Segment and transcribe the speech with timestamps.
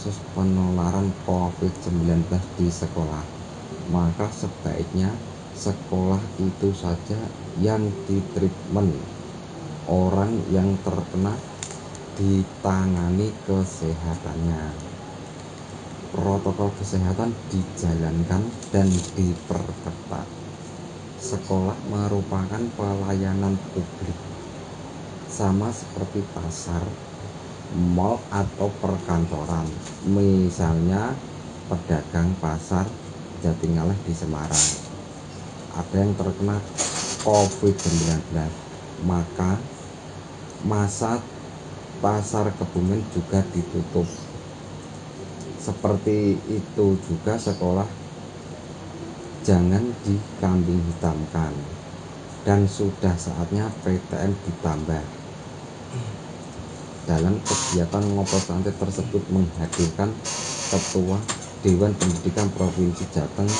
[0.00, 2.24] kasus penularan COVID-19
[2.56, 3.20] di sekolah.
[3.92, 5.12] Maka sebaiknya
[5.52, 7.20] sekolah itu saja
[7.60, 8.96] yang ditreatment.
[9.84, 11.36] Orang yang terkena
[12.16, 14.72] ditangani kesehatannya.
[16.16, 18.40] Protokol kesehatan dijalankan
[18.72, 18.88] dan
[19.20, 20.28] diperketat.
[21.20, 24.16] Sekolah merupakan pelayanan publik
[25.28, 26.80] sama seperti pasar
[27.74, 29.66] mall atau perkantoran.
[30.10, 31.14] Misalnya
[31.70, 32.86] pedagang pasar
[33.40, 34.68] Jatingaleh di Semarang.
[35.70, 36.58] Ada yang terkena
[37.22, 38.34] COVID-19
[39.06, 39.56] maka
[40.66, 41.22] masa
[42.02, 44.08] pasar Kebumen juga ditutup.
[45.60, 47.88] Seperti itu juga sekolah.
[49.40, 51.52] Jangan dikambing hitamkan.
[52.40, 55.04] Dan sudah saatnya PTM ditambah
[57.10, 60.14] dalam kegiatan ngobrol santai tersebut menghadirkan
[60.70, 61.18] Ketua
[61.58, 63.50] Dewan Pendidikan Provinsi Jateng